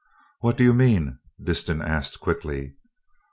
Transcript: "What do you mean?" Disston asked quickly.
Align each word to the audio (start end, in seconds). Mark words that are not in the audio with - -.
"What 0.39 0.57
do 0.57 0.63
you 0.63 0.73
mean?" 0.73 1.19
Disston 1.39 1.79
asked 1.79 2.19
quickly. 2.19 2.73